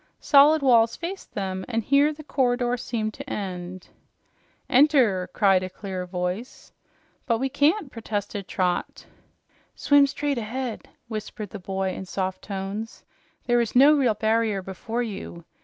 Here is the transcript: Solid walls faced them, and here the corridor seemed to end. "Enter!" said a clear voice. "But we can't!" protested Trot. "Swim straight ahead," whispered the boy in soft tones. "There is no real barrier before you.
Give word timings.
Solid 0.19 0.63
walls 0.63 0.95
faced 0.95 1.35
them, 1.35 1.63
and 1.67 1.83
here 1.83 2.11
the 2.11 2.23
corridor 2.23 2.75
seemed 2.75 3.13
to 3.13 3.29
end. 3.29 3.89
"Enter!" 4.67 5.29
said 5.39 5.61
a 5.61 5.69
clear 5.69 6.07
voice. 6.07 6.73
"But 7.27 7.37
we 7.37 7.49
can't!" 7.49 7.91
protested 7.91 8.47
Trot. 8.47 9.05
"Swim 9.75 10.07
straight 10.07 10.39
ahead," 10.39 10.89
whispered 11.07 11.51
the 11.51 11.59
boy 11.59 11.89
in 11.91 12.05
soft 12.07 12.41
tones. 12.41 13.03
"There 13.45 13.61
is 13.61 13.75
no 13.75 13.93
real 13.93 14.15
barrier 14.15 14.63
before 14.63 15.03
you. 15.03 15.45